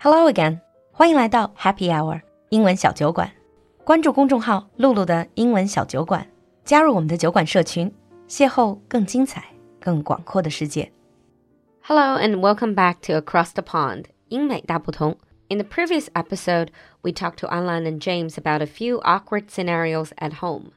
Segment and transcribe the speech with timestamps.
[0.00, 0.60] Hello again，
[0.92, 3.30] 欢迎来到 Happy Hour 英文小酒馆。
[3.84, 6.26] 关注公众号“露露的英文小酒馆”，
[6.64, 7.92] 加入我们的酒馆社群，
[8.28, 9.44] 邂逅更精彩、
[9.80, 10.90] 更广阔的世界。
[11.82, 15.16] Hello and welcome back to Across the Pond，英美大不同。
[15.48, 16.70] In the previous episode,
[17.02, 20.72] we talked to Alan and James about a few awkward scenarios at home.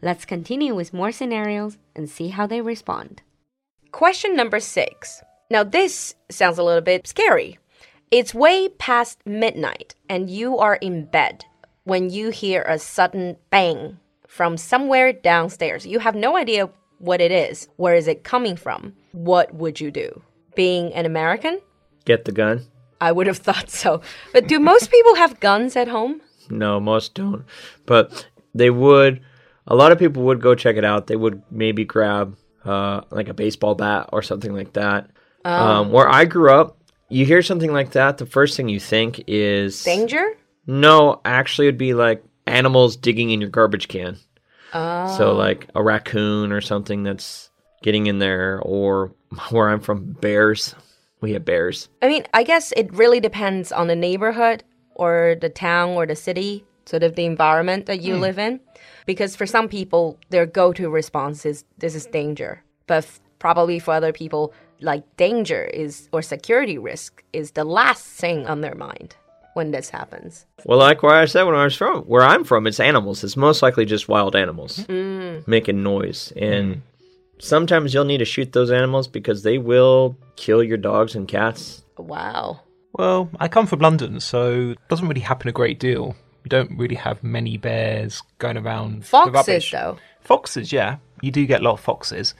[0.00, 3.18] Let's continue with more scenarios and see how they respond.
[3.90, 5.22] Question number six.
[5.50, 7.58] Now, this sounds a little bit scary.
[8.09, 11.43] it's way past midnight, and you are in bed
[11.83, 15.85] when you hear a sudden bang from somewhere downstairs.
[15.85, 17.67] You have no idea what it is.
[17.75, 18.93] Where is it coming from?
[19.11, 20.21] What would you do?
[20.55, 21.59] Being an American?
[22.05, 22.67] Get the gun.
[23.01, 23.99] I would have thought so.
[24.31, 26.21] But do most people have guns at home?
[26.49, 27.43] No, most don't.
[27.85, 29.19] But they would.
[29.67, 31.07] A lot of people would go check it out.
[31.07, 35.09] They would maybe grab uh, like a baseball bat or something like that.
[35.43, 36.76] Um, where I grew up,
[37.09, 40.35] you hear something like that, the first thing you think is Danger?
[40.65, 44.17] No, actually, it'd be like animals digging in your garbage can.
[44.73, 45.17] Oh.
[45.17, 47.49] So, like a raccoon or something that's
[47.81, 49.13] getting in there, or
[49.49, 50.75] where I'm from, bears.
[51.19, 51.89] We have bears.
[52.01, 54.63] I mean, I guess it really depends on the neighborhood
[54.93, 58.21] or the town or the city, sort of the environment that you hmm.
[58.21, 58.59] live in.
[59.07, 62.63] Because for some people, their go to response is this is danger.
[62.85, 68.05] But f- probably for other people, like danger is or security risk is the last
[68.05, 69.15] thing on their mind
[69.53, 70.45] when this happens.
[70.65, 73.23] Well, like where I said when I was from, where I'm from, it's animals.
[73.23, 75.47] It's most likely just wild animals mm.
[75.47, 76.31] making noise.
[76.37, 76.83] And
[77.39, 81.83] sometimes you'll need to shoot those animals because they will kill your dogs and cats.
[81.97, 82.61] Wow.
[82.93, 86.15] Well, I come from London, so it doesn't really happen a great deal.
[86.43, 89.05] We don't really have many bears going around.
[89.05, 89.71] Foxes, rubbish.
[89.71, 89.97] though.
[90.21, 90.97] Foxes, yeah.
[91.21, 92.35] You do get a lot of foxes.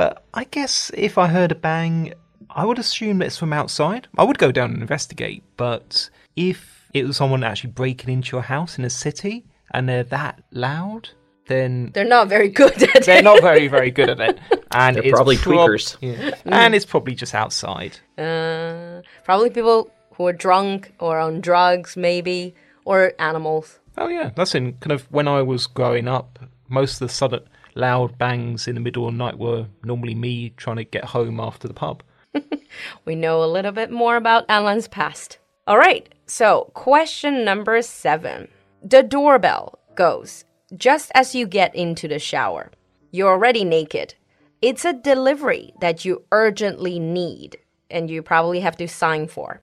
[0.00, 2.14] But I guess if I heard a bang,
[2.48, 4.08] I would assume that it's from outside.
[4.16, 5.42] I would go down and investigate.
[5.58, 10.04] But if it was someone actually breaking into your house in a city and they're
[10.04, 11.10] that loud,
[11.48, 13.04] then They're not very good at it.
[13.04, 13.24] they're it.
[13.24, 14.38] not very, very good at it.
[14.70, 15.96] And They're it's probably prob- tweakers.
[16.00, 16.34] Yeah.
[16.46, 17.98] And it's probably just outside.
[18.16, 22.54] Uh, probably people who are drunk or on drugs, maybe,
[22.86, 23.78] or animals.
[23.98, 26.38] Oh yeah, that's in kind of when I was growing up.
[26.70, 27.40] Most of the sudden
[27.75, 31.39] loud bangs in the middle of the night were normally me trying to get home
[31.39, 32.03] after the pub.
[33.05, 35.39] We know a little bit more about Alan's past.
[35.67, 38.49] All right, so question number seven.
[38.83, 42.71] The doorbell goes just as you get into the shower.
[43.11, 44.15] You're already naked.
[44.61, 47.57] It's a delivery that you urgently need
[47.89, 49.61] and you probably have to sign for.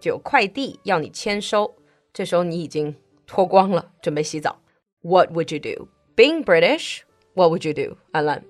[0.00, 1.74] 就有快递要你签收，
[2.12, 2.94] 这时候你已经
[3.26, 4.58] 脱光了，准备洗澡。
[5.02, 5.88] What would you do?
[6.16, 7.00] Being British,
[7.33, 8.45] what would you do, Alan?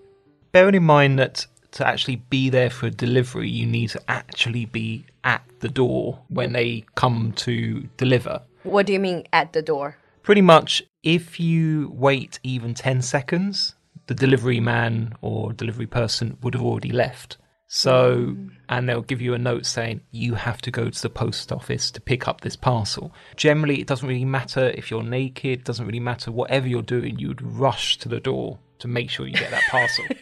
[0.52, 4.66] Bearing in mind that to actually be there for a delivery, you need to actually
[4.66, 8.42] be at the door when they come to deliver.
[8.64, 9.98] What do you mean at the door?
[10.24, 13.76] Pretty much, if you wait even 10 seconds,
[14.08, 17.38] the delivery man or delivery person would have already left.
[17.74, 18.52] So, mm.
[18.68, 21.90] and they'll give you a note saying you have to go to the post office
[21.92, 23.14] to pick up this parcel.
[23.38, 27.30] Generally, it doesn't really matter if you're naked, doesn't really matter whatever you're doing, you
[27.30, 30.04] would rush to the door to make sure you get that parcel.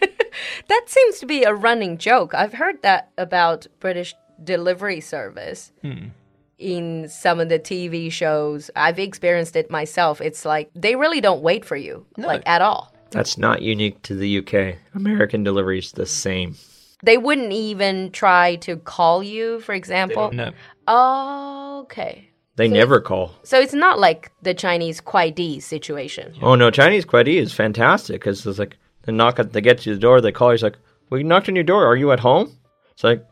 [0.68, 2.34] That seems to be a running joke.
[2.34, 6.10] I've heard that about British delivery service hmm.
[6.58, 8.72] in some of the TV shows.
[8.74, 10.22] I've experienced it myself.
[10.22, 12.94] It's like they really don't wait for you, like at all.
[13.10, 14.78] That's not unique to the UK.
[14.94, 16.56] American delivery is the same.
[17.04, 20.32] They wouldn't even try to call you, for example.
[20.32, 20.52] no.
[20.88, 22.30] Oh, okay.
[22.56, 23.32] They never call.
[23.44, 26.34] So it's not like the Chinese Kuai Di situation.
[26.42, 29.80] Oh no, Chinese Kuai Di is fantastic because it's like they knock at, they get
[29.80, 30.78] to the door, they call you, it's like,
[31.10, 31.86] we knocked on your door.
[31.86, 32.52] Are you at home?
[32.92, 33.26] It's like,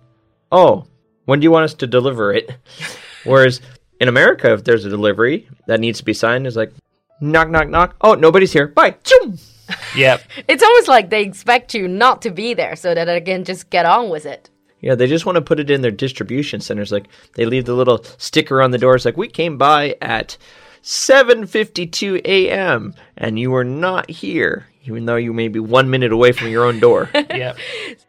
[0.52, 0.88] oh,
[1.26, 2.50] when do you want us to deliver it?
[3.26, 3.60] Whereas
[4.00, 6.72] in America, if there's a delivery that needs to be signed, it's like,
[7.20, 7.98] knock, knock, knock.
[8.00, 8.68] Oh, nobody's here.
[8.68, 8.92] Bye.
[9.04, 9.38] Choom.
[9.96, 10.22] Yep.
[10.48, 13.70] It's almost like they expect you not to be there so that they can just
[13.70, 14.50] get on with it.
[14.82, 16.92] Yeah, they just want to put it in their distribution centers.
[16.92, 20.38] Like they leave the little sticker on the doors, like we came by at
[20.84, 22.94] 7:52 a.m.
[23.18, 26.64] and you were not here, even though you may be one minute away from your
[26.66, 27.10] own door.
[27.16, 27.58] Yep.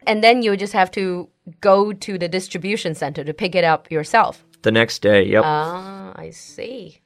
[0.07, 1.27] And then you just have to
[1.61, 4.43] go to the distribution center to pick it up yourself.
[4.61, 5.43] the next day, yep.
[5.45, 6.99] Ah, I see.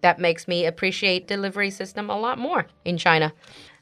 [0.00, 3.32] That makes me appreciate delivery system a lot more in China.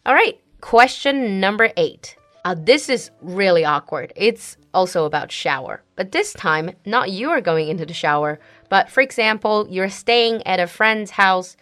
[0.04, 2.16] All right, question number eight.
[2.44, 4.12] Uh, this is really awkward.
[4.14, 8.88] It's also about shower, but this time not you are going into the shower, but
[8.88, 11.56] for example, you're staying at a friend's house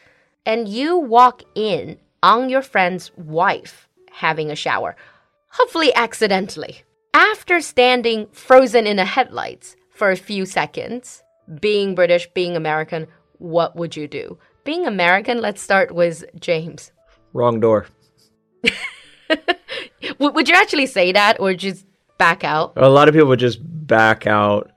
[0.44, 4.94] and you walk in on your friend's wife having a shower,
[5.48, 6.82] hopefully accidentally.
[7.14, 11.22] After standing frozen in the headlights for a few seconds,
[11.60, 13.06] being British, being American,
[13.38, 14.38] what would you do?
[14.64, 16.90] Being American, let's start with James.
[17.32, 17.86] Wrong door.
[20.18, 21.86] Would you actually say that or just
[22.18, 22.72] back out?
[22.76, 24.70] A lot of people would just back out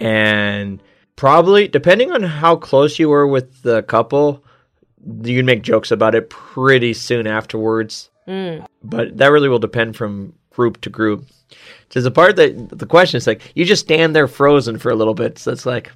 [0.00, 0.82] and
[1.16, 4.44] probably, depending on how close you were with the couple,
[5.22, 8.10] you'd make jokes about it pretty soon afterwards.
[8.26, 8.66] Mm.
[8.82, 11.26] But that really will depend from group to group.
[11.90, 14.96] There's a part that the question is like, you just stand there frozen for a
[14.96, 15.38] little bit.
[15.38, 15.92] So it's like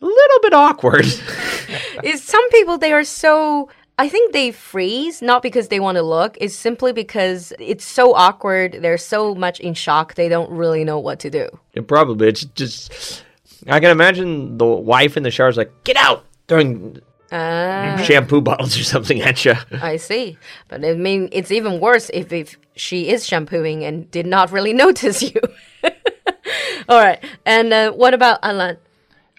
[0.00, 1.06] a little bit awkward.
[2.02, 3.68] is some people they are so
[3.98, 8.12] I think they freeze not because they want to look, it's simply because it's so
[8.14, 11.48] awkward, they're so much in shock they don't really know what to do.
[11.74, 12.28] Yeah, probably.
[12.28, 13.22] It's just,
[13.68, 16.24] I can imagine the wife in the shower is like, get out!
[16.48, 17.00] Throwing
[17.32, 19.54] Ah, shampoo bottles or something at you.
[19.82, 20.38] I see.
[20.68, 24.72] But I mean it's even worse if, if she is shampooing and did not really
[24.84, 25.40] notice you.
[26.88, 27.18] All right.
[27.44, 28.76] And uh, what about Alan?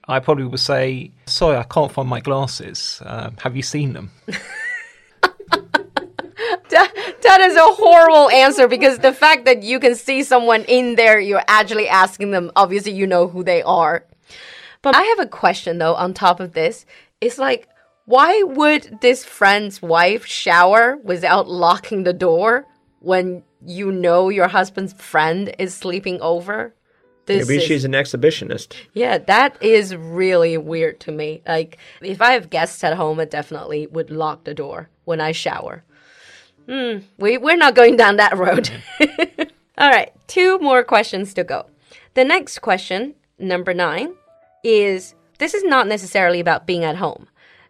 [0.08, 3.02] I probably would say, sorry, I can't find my glasses.
[3.06, 4.12] Um, have you seen them?
[6.70, 6.92] That,
[7.22, 11.20] that is a horrible answer because the fact that you can see someone in there,
[11.20, 14.06] you're actually asking them, obviously, you know who they are.
[14.82, 16.86] But I have a question though, on top of this.
[17.22, 17.68] It's like,
[18.06, 22.66] why would this friend's wife shower without locking the door
[23.00, 26.76] when you know your husband's friend is sleeping over?
[27.26, 28.74] This Maybe is- she's an exhibitionist.
[28.94, 31.42] yeah, that is really weird to me.
[31.48, 35.32] Like, if I have guests at home, I definitely would lock the door when I
[35.32, 35.84] shower.
[36.70, 38.70] Hmm, we, we're not going down that road.
[39.78, 41.66] All right, two more questions to go.
[42.14, 44.14] The next question, number nine,
[44.64, 47.28] is this is not necessarily about being at home.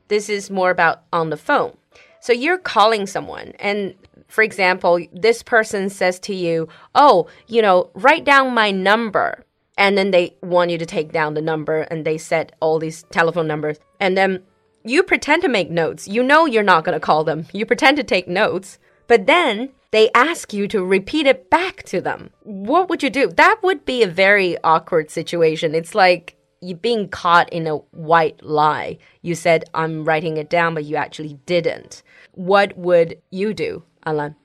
[0.08, 1.76] This is more about on the phone.
[2.20, 3.96] So you're calling someone, and
[4.28, 9.44] for example, this person says to you, Oh, you know, write down my number.
[9.78, 13.04] And then they want you to take down the number, and they set all these
[13.12, 13.78] telephone numbers.
[14.00, 14.44] And then
[14.84, 16.08] you pretend to make notes.
[16.08, 17.48] You know you're not going to call them.
[17.52, 22.02] You pretend to take notes, but then they ask you to repeat it back to
[22.02, 22.30] them.
[22.44, 23.28] What would you do?
[23.30, 25.76] That would be a very awkward situation.
[25.76, 28.98] It's like you being caught in a white lie.
[29.22, 32.04] You said, I'm writing it down, but you actually didn't.
[32.34, 34.36] What would you do, Alan?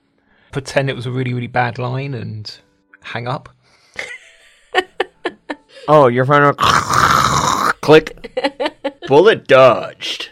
[0.51, 2.59] Pretend it was a really, really bad line and
[3.01, 3.49] hang up.
[5.93, 6.43] Oh, your phone.
[6.43, 6.53] will
[7.81, 8.31] Click.
[9.07, 10.29] Bullet dodged.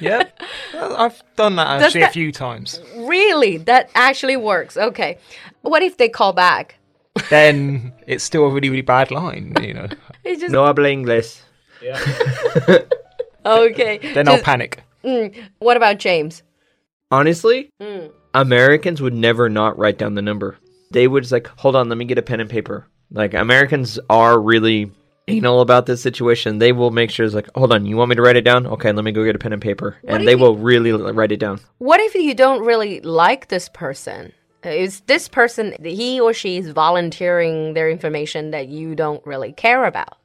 [0.00, 0.40] Yep.
[0.74, 2.80] I've done that actually that- a few times.
[2.96, 3.58] Really?
[3.58, 4.76] That actually works.
[4.76, 5.18] Okay.
[5.62, 6.76] What if they call back?
[7.28, 9.86] Then it's still a really, really bad line, you know.
[10.24, 11.40] It's just No habla inglés.
[13.46, 13.98] okay.
[14.14, 14.82] Then I'll Just- panic.
[15.04, 16.42] Mm, what about James?
[17.10, 18.10] Honestly, mm.
[18.34, 20.58] Americans would never not write down the number.
[20.92, 22.86] They would just like, hold on, let me get a pen and paper.
[23.12, 24.92] Like Americans are really
[25.28, 26.58] anal about this situation.
[26.58, 28.66] They will make sure it's like, hold on, you want me to write it down?
[28.66, 30.92] Okay, let me go get a pen and paper, if and they you- will really
[30.92, 31.60] write it down.
[31.78, 34.32] What if you don't really like this person?
[34.62, 39.84] Is this person, he or she is volunteering their information that you don't really care
[39.86, 40.18] about?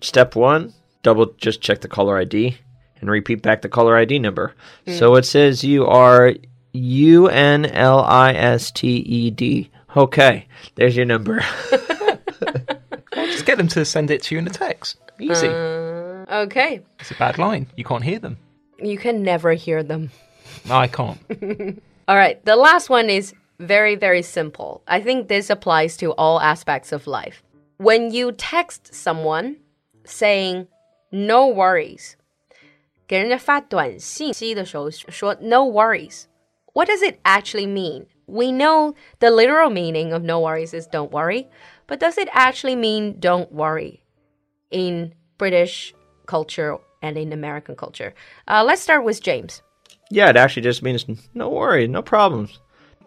[0.00, 2.56] Step one, double just check the caller ID
[3.00, 4.54] and repeat back the caller ID number.
[4.86, 4.92] Hmm.
[4.94, 6.32] So it says you are
[6.72, 9.70] U N L I S T E D.
[9.94, 10.46] Okay,
[10.76, 11.44] there's your number.
[13.45, 14.97] Just get them to send it to you in a text.
[15.19, 15.47] Easy.
[15.47, 16.81] Okay.
[16.99, 17.67] it's a bad line.
[17.75, 18.37] You can't hear them.
[18.79, 20.11] You can never hear them.
[20.65, 21.19] No, I can't.
[22.07, 22.43] All right.
[22.45, 24.81] The last one is very, very simple.
[24.87, 27.43] I think this applies to all aspects of life.
[27.77, 29.57] When you text someone
[30.05, 30.67] saying,
[31.11, 32.15] no worries,
[33.07, 36.23] 给人家发短信息的时候说 no worries.
[36.73, 38.05] What does it actually mean?
[38.26, 41.48] We know the literal meaning of no worries is don't worry,
[41.86, 44.02] but does it actually mean don't worry
[44.70, 45.94] in British
[46.26, 48.14] culture and in American culture?
[48.48, 49.62] Uh, let's start with James.
[50.10, 51.04] yeah, it actually just means
[51.34, 52.58] no worry, no problems.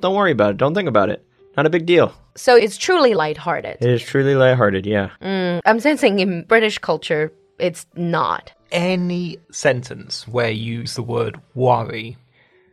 [0.02, 0.58] Don't worry about it.
[0.58, 1.26] Don't think about it.
[1.58, 2.14] Not a big deal.
[2.36, 3.78] So it's truly lighthearted.
[3.82, 4.86] It is truly lighthearted.
[4.86, 5.10] Yeah.
[5.66, 8.54] I'm sensing in British culture, it's not.
[8.72, 12.16] Any sentence where you use the word worry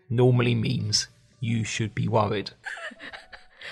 [0.09, 1.09] normally means
[1.41, 2.51] you should be worried.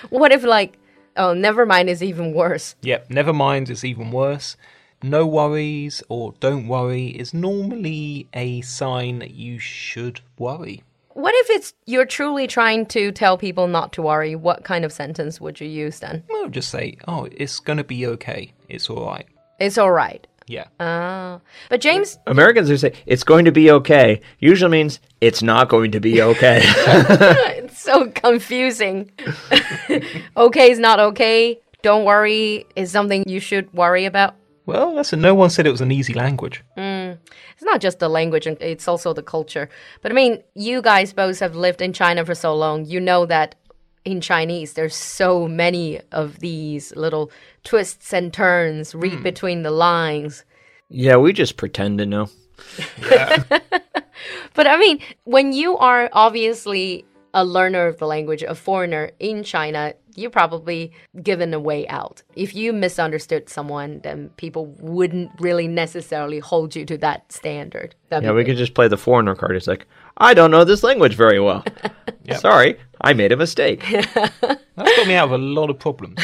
[0.09, 0.77] What if, like,
[1.15, 2.75] oh, never mind is even worse?
[2.81, 4.57] Yep, never mind is even worse.
[5.03, 10.83] No worries or don't worry is normally a sign that you should worry.
[11.13, 14.35] What if it's you're truly trying to tell people not to worry?
[14.35, 16.23] What kind of sentence would you use then?
[16.29, 18.53] Well, just say, oh, it's going to be okay.
[18.67, 19.25] It's all right.
[19.59, 20.27] It's all right.
[20.47, 20.65] Yeah.
[20.79, 21.41] Oh.
[21.69, 25.91] But James, Americans who say it's going to be okay usually means it's not going
[25.91, 26.61] to be okay.
[26.63, 29.11] it's so confusing.
[30.37, 31.59] okay is not okay.
[31.81, 34.35] Don't worry is something you should worry about.
[34.67, 36.63] Well, that's a, no one said it was an easy language.
[36.77, 37.17] Mm.
[37.53, 39.69] It's not just the language, it's also the culture.
[40.01, 42.85] But I mean, you guys both have lived in China for so long.
[42.85, 43.55] You know that
[44.05, 47.31] in Chinese, there's so many of these little
[47.63, 49.23] twists and turns, read hmm.
[49.23, 50.45] between the lines.
[50.89, 52.29] Yeah, we just pretend to know.
[54.55, 59.43] But I mean, when you are obviously a learner of the language, a foreigner in
[59.43, 62.23] China, you're probably given a way out.
[62.35, 67.93] If you misunderstood someone, then people wouldn't really necessarily hold you to that standard.
[68.07, 68.51] That'd Yeah, we good.
[68.51, 69.57] could just play the foreigner card.
[69.57, 69.85] It's like,
[70.17, 71.63] I don't know this language very well.
[72.37, 73.83] Sorry, I made a mistake.
[73.89, 76.19] That's got me out of a lot of problems.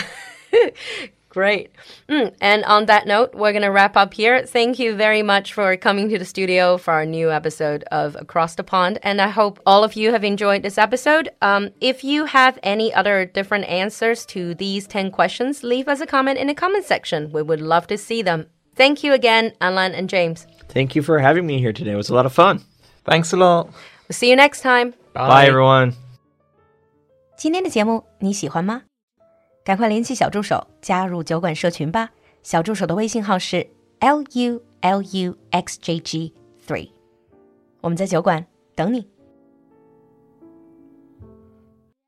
[1.29, 1.71] Great.
[2.10, 4.45] Mm, and on that note, we're going to wrap up here.
[4.45, 8.55] Thank you very much for coming to the studio for our new episode of Across
[8.55, 9.00] the Pond.
[9.01, 11.29] And I hope all of you have enjoyed this episode.
[11.41, 16.05] Um, if you have any other different answers to these 10 questions, leave us a
[16.05, 17.31] comment in the comment section.
[17.31, 18.48] We would love to see them.
[18.75, 20.48] Thank you again, Alan and James.
[20.67, 21.91] Thank you for having me here today.
[21.91, 22.62] It was a lot of fun.
[23.05, 23.69] Thanks a lot.
[24.09, 24.93] We'll see you next time.
[25.12, 25.95] Bye everyone.
[27.37, 28.83] 今天的节目你喜欢吗？
[29.64, 32.11] 赶快联系小助手加入酒馆社群吧。
[32.43, 33.66] 小助手的微信号是
[33.99, 36.33] l u l u x j g
[36.66, 36.90] three，
[37.81, 39.09] 我们在酒馆等你。